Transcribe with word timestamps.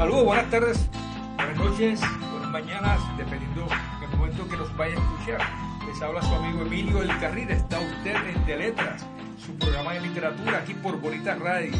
Saludos, 0.00 0.24
buenas 0.24 0.50
tardes, 0.50 0.88
buenas 1.36 1.56
noches, 1.58 2.00
buenas 2.32 2.48
mañanas, 2.48 3.18
dependiendo 3.18 3.66
del 4.00 4.08
momento 4.16 4.48
que 4.48 4.56
nos 4.56 4.74
vaya 4.74 4.94
a 4.96 4.98
escuchar. 4.98 5.40
Les 5.86 6.00
habla 6.00 6.22
su 6.22 6.34
amigo 6.36 6.62
Emilio 6.62 7.02
El 7.02 7.18
Carril, 7.18 7.50
está 7.50 7.78
usted 7.78 8.16
en 8.34 8.46
Teletras, 8.46 9.06
su 9.44 9.54
programa 9.56 9.92
de 9.92 10.00
literatura 10.00 10.60
aquí 10.60 10.72
por 10.72 10.98
Bonita 10.98 11.34
Radio. 11.34 11.72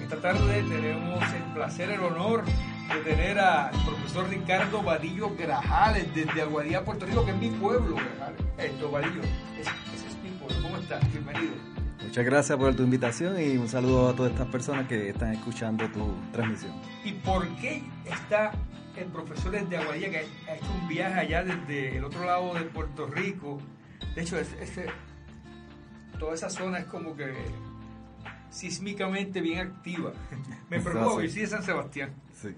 Esta 0.00 0.16
tarde 0.16 0.62
tenemos 0.62 1.22
el 1.34 1.42
placer, 1.52 1.90
el 1.90 2.00
honor 2.00 2.42
de 2.46 3.00
tener 3.04 3.38
al 3.38 3.70
profesor 3.84 4.30
Ricardo 4.30 4.82
Vadillo 4.82 5.36
Grajales 5.36 6.14
desde 6.14 6.40
Aguadilla, 6.40 6.86
Puerto 6.86 7.04
Rico, 7.04 7.26
que 7.26 7.32
es 7.32 7.36
mi 7.36 7.50
pueblo, 7.50 7.96
Grajales. 7.96 8.40
Esto, 8.56 8.90
Vadillo, 8.90 9.20
ese, 9.60 9.70
ese 9.94 10.06
es 10.06 10.16
mi 10.22 10.30
pueblo. 10.38 10.56
¿Cómo 10.62 10.78
estás? 10.78 11.02
Bienvenido. 11.12 11.75
Muchas 12.06 12.24
gracias 12.24 12.56
por 12.56 12.72
tu 12.76 12.84
invitación 12.84 13.40
y 13.40 13.56
un 13.56 13.68
saludo 13.68 14.10
a 14.10 14.14
todas 14.14 14.30
estas 14.30 14.46
personas 14.46 14.86
que 14.86 15.08
están 15.10 15.32
escuchando 15.32 15.90
tu 15.90 16.14
transmisión. 16.30 16.72
¿Y 17.04 17.12
por 17.12 17.48
qué 17.56 17.82
está 18.04 18.52
el 18.96 19.06
profesor 19.06 19.50
desde 19.50 19.76
Aguadilla 19.76 20.10
que 20.10 20.18
ha 20.48 20.54
hecho 20.54 20.72
un 20.80 20.86
viaje 20.86 21.20
allá 21.20 21.42
desde 21.42 21.98
el 21.98 22.04
otro 22.04 22.24
lado 22.24 22.54
de 22.54 22.60
Puerto 22.62 23.08
Rico? 23.08 23.58
De 24.14 24.22
hecho, 24.22 24.38
ese, 24.38 24.86
toda 26.16 26.34
esa 26.34 26.48
zona 26.48 26.78
es 26.78 26.84
como 26.84 27.16
que 27.16 27.34
sísmicamente 28.50 29.40
bien 29.40 29.58
activa. 29.66 30.12
Me 30.70 30.80
preocupa 30.80 31.22
sí. 31.22 31.40
de 31.40 31.46
San 31.48 31.64
Sebastián. 31.64 32.14
Sí. 32.40 32.50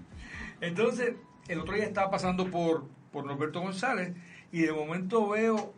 Entonces, 0.61 1.15
el 1.47 1.59
otro 1.59 1.73
día 1.73 1.85
estaba 1.85 2.11
pasando 2.11 2.51
por, 2.51 2.87
por 3.11 3.25
Norberto 3.25 3.61
González 3.61 4.13
y 4.51 4.61
de 4.61 4.71
momento 4.71 5.27
veo 5.27 5.73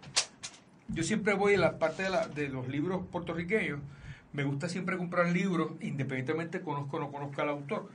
yo 0.93 1.03
siempre 1.03 1.33
voy 1.33 1.53
en 1.53 1.61
la 1.61 1.79
parte 1.79 2.03
de, 2.03 2.09
la, 2.09 2.27
de, 2.27 2.49
los 2.49 2.67
libros 2.67 3.05
puertorriqueños. 3.11 3.79
Me 4.33 4.43
gusta 4.43 4.69
siempre 4.69 4.97
comprar 4.97 5.31
libros, 5.31 5.73
independientemente 5.81 6.61
conozco 6.61 6.97
o 6.97 6.99
no 6.99 7.11
conozca 7.11 7.41
al 7.41 7.49
autor, 7.49 7.89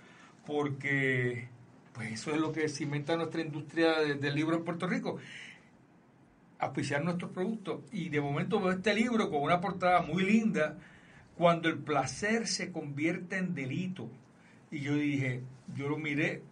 porque 0.46 1.48
pues 1.94 2.12
eso 2.12 2.30
es 2.32 2.38
lo 2.38 2.52
que 2.52 2.68
cimenta 2.68 3.16
nuestra 3.16 3.40
industria 3.40 4.00
del 4.00 4.20
de 4.20 4.32
libro 4.32 4.56
en 4.56 4.64
Puerto 4.64 4.86
Rico. 4.86 5.16
Auspiciar 6.58 7.02
nuestros 7.02 7.30
productos. 7.30 7.80
Y 7.90 8.10
de 8.10 8.20
momento 8.20 8.60
veo 8.60 8.72
este 8.72 8.94
libro 8.94 9.30
con 9.30 9.42
una 9.42 9.60
portada 9.60 10.02
muy 10.02 10.24
linda, 10.24 10.76
cuando 11.36 11.68
el 11.68 11.78
placer 11.78 12.46
se 12.46 12.70
convierte 12.70 13.38
en 13.38 13.54
delito. 13.54 14.08
Y 14.70 14.80
yo 14.80 14.94
dije, 14.94 15.42
yo 15.74 15.88
lo 15.88 15.96
miré, 15.96 16.42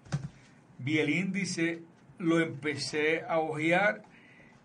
vi 0.79 0.99
el 0.99 1.11
índice, 1.11 1.83
lo 2.19 2.41
empecé 2.41 3.23
a 3.29 3.39
ojear 3.39 4.03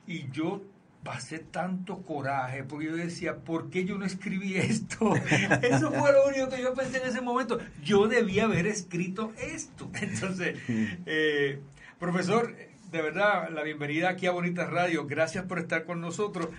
y 0.08 0.30
yo 0.32 0.62
pasé 1.04 1.40
tanto 1.40 2.02
coraje 2.04 2.64
porque 2.64 2.88
yo 2.88 2.96
decía, 2.96 3.38
¿por 3.38 3.70
qué 3.70 3.86
yo 3.86 3.98
no 3.98 4.06
escribí 4.06 4.56
esto? 4.58 5.14
Eso 5.62 5.92
fue 5.92 6.12
lo 6.12 6.28
único 6.28 6.50
que 6.50 6.62
yo 6.62 6.74
pensé 6.74 7.02
en 7.02 7.10
ese 7.10 7.22
momento. 7.22 7.60
Yo 7.84 8.08
debía 8.08 8.46
haber 8.46 8.68
escrito 8.68 9.34
esto. 9.38 9.90
Entonces, 10.02 10.58
eh, 11.06 11.60
profesor, 12.00 12.56
de 12.92 13.02
verdad, 13.02 13.50
la 13.50 13.64
bienvenida 13.64 14.10
aquí 14.10 14.26
a 14.26 14.32
Bonita 14.32 14.66
Radio. 14.66 15.06
Gracias 15.06 15.46
por 15.46 15.60
estar 15.60 15.86
con 15.86 16.02
nosotros. 16.02 16.50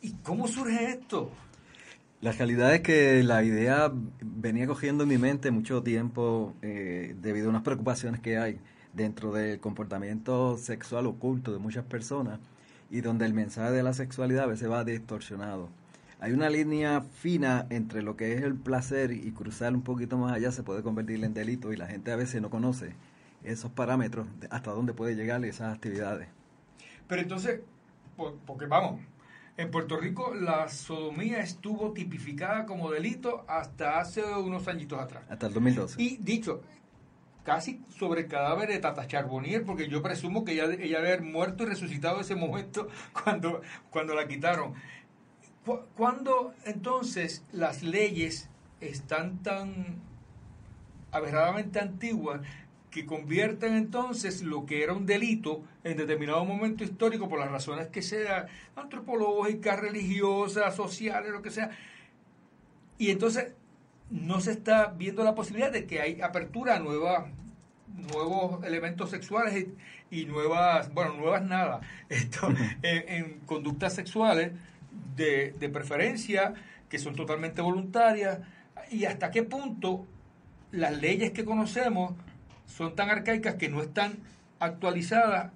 ¿Y 0.00 0.12
cómo 0.22 0.48
surge 0.48 0.90
esto? 0.90 1.32
La 2.20 2.32
realidad 2.32 2.74
es 2.74 2.80
que 2.80 3.22
la 3.22 3.44
idea 3.44 3.92
venía 4.20 4.66
cogiendo 4.66 5.02
en 5.02 5.10
mi 5.10 5.18
mente 5.18 5.50
mucho 5.50 5.82
tiempo 5.82 6.54
eh, 6.62 7.14
debido 7.20 7.48
a 7.48 7.50
unas 7.50 7.62
preocupaciones 7.62 8.20
que 8.20 8.38
hay 8.38 8.60
dentro 8.94 9.32
del 9.32 9.60
comportamiento 9.60 10.56
sexual 10.56 11.06
oculto 11.06 11.52
de 11.52 11.58
muchas 11.58 11.84
personas 11.84 12.38
y 12.94 13.00
donde 13.00 13.26
el 13.26 13.34
mensaje 13.34 13.72
de 13.72 13.82
la 13.82 13.92
sexualidad 13.92 14.44
a 14.44 14.46
veces 14.46 14.70
va 14.70 14.84
distorsionado. 14.84 15.68
Hay 16.20 16.30
una 16.30 16.48
línea 16.48 17.00
fina 17.00 17.66
entre 17.70 18.02
lo 18.02 18.16
que 18.16 18.34
es 18.34 18.42
el 18.42 18.54
placer 18.54 19.10
y 19.10 19.32
cruzar 19.32 19.74
un 19.74 19.82
poquito 19.82 20.16
más 20.16 20.32
allá 20.32 20.52
se 20.52 20.62
puede 20.62 20.84
convertir 20.84 21.24
en 21.24 21.34
delito 21.34 21.72
y 21.72 21.76
la 21.76 21.88
gente 21.88 22.12
a 22.12 22.16
veces 22.16 22.40
no 22.40 22.50
conoce 22.50 22.94
esos 23.42 23.72
parámetros 23.72 24.28
de 24.38 24.46
hasta 24.48 24.70
dónde 24.70 24.92
puede 24.92 25.16
llegar 25.16 25.44
esas 25.44 25.74
actividades. 25.74 26.28
Pero 27.08 27.20
entonces, 27.20 27.62
porque 28.46 28.66
vamos, 28.66 29.00
en 29.56 29.72
Puerto 29.72 29.98
Rico 29.98 30.32
la 30.32 30.68
sodomía 30.68 31.40
estuvo 31.40 31.94
tipificada 31.94 32.64
como 32.64 32.92
delito 32.92 33.44
hasta 33.48 33.98
hace 33.98 34.22
unos 34.22 34.68
añitos 34.68 35.00
atrás. 35.00 35.24
Hasta 35.28 35.48
el 35.48 35.52
2012. 35.52 36.00
Y 36.00 36.18
dicho, 36.18 36.62
casi 37.44 37.80
sobre 37.98 38.22
el 38.22 38.28
cadáver 38.28 38.68
de 38.68 38.78
Tata 38.78 39.06
Charbonnier, 39.06 39.64
porque 39.64 39.88
yo 39.88 40.02
presumo 40.02 40.44
que 40.44 40.52
ella, 40.52 40.64
ella 40.72 41.20
muerto 41.20 41.62
y 41.62 41.66
resucitado 41.66 42.20
ese 42.20 42.34
momento 42.34 42.88
cuando, 43.24 43.60
cuando 43.90 44.14
la 44.14 44.26
quitaron. 44.26 44.74
Cuando 45.96 46.52
entonces 46.64 47.44
las 47.52 47.82
leyes 47.82 48.50
están 48.80 49.42
tan 49.42 49.96
aberradamente 51.10 51.80
antiguas 51.80 52.40
que 52.90 53.06
convierten 53.06 53.74
entonces 53.74 54.42
lo 54.42 54.66
que 54.66 54.82
era 54.82 54.92
un 54.92 55.06
delito 55.06 55.62
en 55.82 55.96
determinado 55.96 56.44
momento 56.44 56.84
histórico 56.84 57.28
por 57.28 57.40
las 57.40 57.50
razones 57.50 57.88
que 57.88 58.02
sea, 58.02 58.46
antropológicas, 58.76 59.80
religiosas, 59.80 60.76
sociales, 60.76 61.32
lo 61.32 61.42
que 61.42 61.50
sea. 61.50 61.70
Y 62.98 63.10
entonces 63.10 63.54
no 64.14 64.40
se 64.40 64.52
está 64.52 64.94
viendo 64.96 65.24
la 65.24 65.34
posibilidad 65.34 65.72
de 65.72 65.86
que 65.86 66.00
hay 66.00 66.22
apertura 66.22 66.76
a 66.76 66.78
nuevas 66.78 67.26
nuevos 68.12 68.64
elementos 68.64 69.10
sexuales 69.10 69.66
y, 70.10 70.24
nuevas, 70.26 70.92
bueno, 70.92 71.14
nuevas 71.14 71.42
nada, 71.42 71.80
esto, 72.08 72.48
en, 72.82 73.40
conductas 73.46 73.94
sexuales 73.94 74.52
de, 75.16 75.52
de 75.58 75.68
preferencia 75.68 76.54
que 76.88 76.98
son 76.98 77.14
totalmente 77.14 77.60
voluntarias. 77.60 78.38
Y 78.90 79.04
hasta 79.04 79.30
qué 79.30 79.42
punto 79.42 80.06
las 80.70 80.96
leyes 80.96 81.32
que 81.32 81.44
conocemos 81.44 82.14
son 82.66 82.94
tan 82.94 83.10
arcaicas 83.10 83.56
que 83.56 83.68
no 83.68 83.82
están 83.82 84.18
actualizadas 84.60 85.52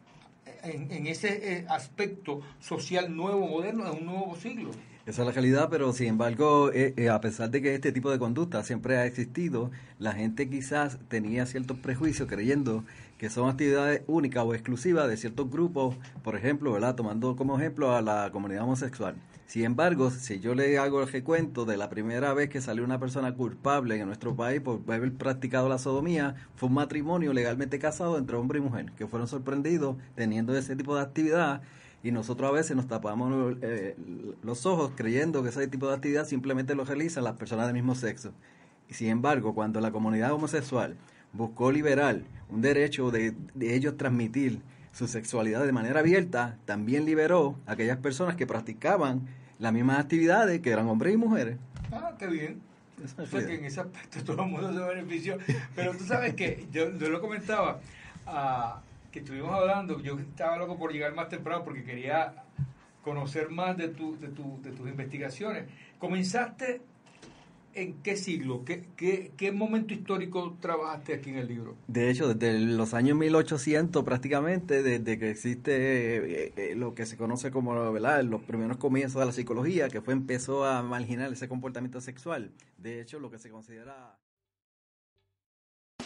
en, 0.63 1.07
ese 1.07 1.59
eh, 1.59 1.67
aspecto 1.69 2.41
social 2.61 3.15
nuevo, 3.15 3.47
moderno, 3.47 3.85
de 3.85 3.91
un 3.93 4.07
nuevo 4.07 4.37
siglo. 4.37 4.71
Esa 5.09 5.23
es 5.23 5.27
la 5.27 5.33
realidad, 5.33 5.69
pero 5.71 5.91
sin 5.95 6.09
embargo, 6.09 6.71
eh, 6.71 6.93
eh, 6.99 7.09
a 7.09 7.19
pesar 7.23 7.49
de 7.49 7.63
que 7.63 7.75
este 7.75 7.93
tipo 7.93 8.11
de 8.11 8.19
conducta 8.19 8.63
siempre 8.63 8.99
ha 8.99 9.07
existido, 9.07 9.71
la 9.99 10.13
gente 10.13 10.51
quizás 10.51 10.99
tenía 11.09 11.47
ciertos 11.47 11.79
prejuicios 11.79 12.29
creyendo 12.29 12.85
que 13.17 13.31
son 13.31 13.49
actividades 13.49 14.03
únicas 14.07 14.45
o 14.45 14.53
exclusivas 14.53 15.09
de 15.09 15.17
ciertos 15.17 15.51
grupos, 15.51 15.97
por 16.23 16.37
ejemplo, 16.37 16.73
¿verdad? 16.73 16.95
tomando 16.95 17.37
como 17.37 17.59
ejemplo 17.59 17.97
a 17.97 18.03
la 18.03 18.31
comunidad 18.33 18.65
homosexual. 18.65 19.15
Sin 19.47 19.65
embargo, 19.65 20.11
si 20.11 20.41
yo 20.41 20.55
le 20.55 20.77
hago 20.77 21.01
el 21.01 21.09
recuento 21.09 21.65
de 21.65 21.79
la 21.79 21.89
primera 21.89 22.35
vez 22.35 22.51
que 22.51 22.61
salió 22.61 22.85
una 22.85 23.01
persona 23.01 23.33
culpable 23.33 23.99
en 23.99 24.09
nuestro 24.09 24.37
país 24.37 24.61
por 24.61 24.83
haber 24.93 25.15
practicado 25.15 25.71
la 25.71 25.79
sodomía, 25.79 26.35
fue 26.55 26.69
un 26.69 26.75
matrimonio 26.75 27.33
legalmente 27.33 27.79
casado 27.79 28.19
entre 28.19 28.37
hombre 28.37 28.59
y 28.59 28.63
mujer, 28.63 28.93
que 28.93 29.07
fueron 29.07 29.27
sorprendidos 29.27 29.97
teniendo 30.17 30.55
ese 30.55 30.77
tipo 30.77 30.95
de 30.95 31.01
actividad 31.01 31.63
y 32.03 32.13
nosotros 32.13 32.49
a 32.49 32.53
veces 32.53 32.77
nos 32.77 32.87
tapamos 32.87 33.57
eh, 33.61 33.97
los 34.43 34.67
ojos 34.67 34.93
creyendo 34.95 35.43
que 35.43 35.49
ese 35.49 35.67
tipo 35.67 35.89
de 35.89 35.95
actividad 35.95 36.27
simplemente 36.27 36.75
lo 36.75 36.85
realizan 36.85 37.25
las 37.25 37.35
personas 37.35 37.67
del 37.67 37.75
mismo 37.75 37.95
sexo. 37.95 38.33
Y 38.89 38.95
sin 38.95 39.09
embargo, 39.09 39.55
cuando 39.55 39.81
la 39.81 39.91
comunidad 39.91 40.33
homosexual 40.33 40.97
buscó 41.33 41.73
liberar 41.73 42.23
un 42.49 42.63
derecho 42.63 43.11
de, 43.11 43.35
ellos 43.61 43.97
transmitir 43.97 44.61
su 44.93 45.09
sexualidad 45.09 45.65
de 45.65 45.73
manera 45.73 46.01
abierta, 46.01 46.57
también 46.65 47.05
liberó 47.05 47.57
a 47.67 47.73
aquellas 47.73 47.99
personas 47.99 48.37
que 48.37 48.47
practicaban 48.47 49.27
las 49.59 49.73
mismas 49.73 49.99
actividades 49.99 50.61
que 50.61 50.71
eran 50.71 50.89
hombres 50.89 51.15
y 51.15 51.17
mujeres. 51.17 51.59
Ah, 51.93 52.13
qué 52.19 52.27
bien. 52.27 52.61
O 53.17 53.27
sea 53.27 53.47
que 53.47 53.55
en 53.55 53.65
ese 53.65 53.81
aspecto 53.81 54.25
todo 54.25 54.45
el 54.45 54.51
mundo 54.51 54.73
se 54.73 54.95
benefició. 54.95 55.39
Pero 55.75 55.93
tú 55.93 56.05
sabes 56.05 56.35
que 56.35 56.67
yo, 56.73 56.97
yo 56.97 57.11
lo 57.11 57.21
comentaba, 57.21 57.81
a 58.27 58.83
que 59.11 59.21
estuvimos 59.21 59.53
hablando, 59.53 60.01
yo 60.01 60.19
estaba 60.19 60.59
loco 60.59 60.79
por 60.79 60.93
llegar 60.93 61.15
más 61.15 61.29
temprano 61.29 61.65
porque 61.65 61.85
quería 61.85 62.35
conocer 63.03 63.51
más 63.51 63.77
de, 63.77 63.89
tu, 63.89 64.19
de, 64.19 64.29
tu, 64.29 64.61
de 64.63 64.71
tus 64.73 64.89
investigaciones. 64.89 65.65
Comenzaste 65.99 66.83
en 67.75 68.03
qué 68.03 68.17
siglo, 68.17 68.65
¿Qué, 68.65 68.85
qué, 68.97 69.33
qué, 69.37 69.53
momento 69.53 69.95
histórico 69.95 70.57
trabajaste 70.61 71.15
aquí 71.15 71.31
en 71.31 71.39
el 71.39 71.47
libro? 71.47 71.77
De 71.87 72.11
hecho, 72.11 72.35
desde 72.35 72.59
los 72.59 72.93
años 72.93 73.17
1800 73.17 74.05
prácticamente, 74.05 74.83
desde 74.83 75.19
que 75.19 75.31
existe 75.31 75.73
eh, 75.77 76.53
eh, 76.57 76.75
lo 76.75 76.95
que 76.95 77.07
se 77.07 77.17
conoce 77.17 77.51
como 77.51 77.93
¿verdad? 77.93 78.25
los 78.25 78.43
primeros 78.43 78.79
comienzos 78.79 79.21
de 79.21 79.27
la 79.27 79.33
psicología, 79.33 79.89
que 79.89 80.01
fue 80.01 80.13
empezó 80.13 80.65
a 80.65 80.83
marginar 80.83 81.33
ese 81.33 81.49
comportamiento 81.49 82.01
sexual. 82.01 82.51
De 82.79 83.01
hecho, 83.01 83.21
lo 83.21 83.31
que 83.31 83.39
se 83.39 83.51
considera... 83.51 84.19